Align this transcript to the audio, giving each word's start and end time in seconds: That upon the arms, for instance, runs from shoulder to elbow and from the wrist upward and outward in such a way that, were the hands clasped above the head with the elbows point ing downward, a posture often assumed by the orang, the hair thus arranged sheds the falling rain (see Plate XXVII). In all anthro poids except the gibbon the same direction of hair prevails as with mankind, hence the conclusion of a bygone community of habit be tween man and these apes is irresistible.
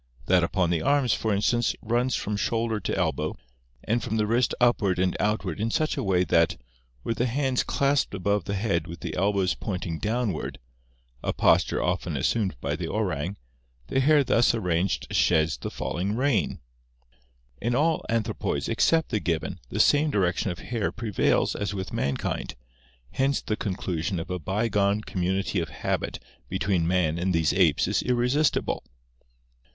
That 0.25 0.43
upon 0.43 0.71
the 0.71 0.81
arms, 0.81 1.13
for 1.13 1.31
instance, 1.31 1.75
runs 1.79 2.15
from 2.15 2.35
shoulder 2.35 2.79
to 2.79 2.97
elbow 2.97 3.37
and 3.83 4.01
from 4.01 4.17
the 4.17 4.25
wrist 4.25 4.55
upward 4.59 4.97
and 4.97 5.15
outward 5.19 5.59
in 5.59 5.69
such 5.69 5.95
a 5.95 6.01
way 6.01 6.23
that, 6.23 6.57
were 7.03 7.13
the 7.13 7.27
hands 7.27 7.61
clasped 7.61 8.15
above 8.15 8.45
the 8.45 8.55
head 8.55 8.87
with 8.87 9.01
the 9.01 9.15
elbows 9.15 9.53
point 9.53 9.85
ing 9.85 9.99
downward, 9.99 10.57
a 11.23 11.33
posture 11.33 11.83
often 11.83 12.17
assumed 12.17 12.59
by 12.59 12.75
the 12.75 12.87
orang, 12.87 13.37
the 13.89 13.99
hair 13.99 14.23
thus 14.23 14.55
arranged 14.55 15.13
sheds 15.13 15.55
the 15.55 15.69
falling 15.69 16.15
rain 16.15 16.49
(see 16.49 16.55
Plate 16.55 17.67
XXVII). 17.67 17.67
In 17.67 17.75
all 17.75 18.03
anthro 18.09 18.39
poids 18.39 18.67
except 18.69 19.09
the 19.09 19.19
gibbon 19.19 19.59
the 19.69 19.79
same 19.79 20.09
direction 20.09 20.49
of 20.49 20.57
hair 20.57 20.91
prevails 20.91 21.53
as 21.53 21.75
with 21.75 21.93
mankind, 21.93 22.55
hence 23.11 23.39
the 23.39 23.55
conclusion 23.55 24.19
of 24.19 24.31
a 24.31 24.39
bygone 24.39 25.01
community 25.01 25.59
of 25.59 25.69
habit 25.69 26.17
be 26.49 26.57
tween 26.57 26.87
man 26.87 27.19
and 27.19 27.35
these 27.35 27.53
apes 27.53 27.87
is 27.87 28.01
irresistible. 28.01 28.83